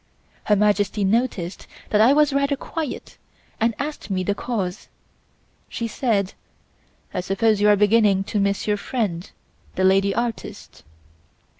Her 0.45 0.55
Majesty 0.55 1.03
noticed 1.03 1.67
that 1.91 2.01
I 2.01 2.11
was 2.11 2.33
rather 2.33 2.55
quiet, 2.55 3.19
and 3.59 3.75
asked 3.77 4.09
me 4.09 4.23
the 4.23 4.33
cause. 4.33 4.87
She 5.69 5.87
said: 5.87 6.33
"I 7.13 7.21
suppose 7.21 7.61
you 7.61 7.69
are 7.69 7.75
beginning 7.75 8.23
to 8.23 8.39
miss 8.39 8.65
your 8.65 8.77
friend, 8.77 9.29
the 9.75 9.83
lady 9.83 10.15
artist." 10.15 10.81